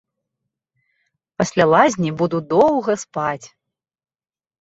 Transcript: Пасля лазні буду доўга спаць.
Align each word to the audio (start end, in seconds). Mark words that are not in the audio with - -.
Пасля 1.41 1.67
лазні 1.73 2.11
буду 2.21 2.37
доўга 2.55 2.91
спаць. 3.03 3.47